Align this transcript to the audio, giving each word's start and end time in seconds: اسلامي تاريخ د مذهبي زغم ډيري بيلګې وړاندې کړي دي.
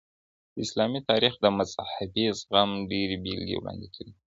اسلامي 0.63 0.99
تاريخ 1.09 1.33
د 1.39 1.45
مذهبي 1.57 2.25
زغم 2.39 2.69
ډيري 2.91 3.17
بيلګې 3.23 3.55
وړاندې 3.57 3.87
کړي 3.93 4.09
دي. 4.13 4.19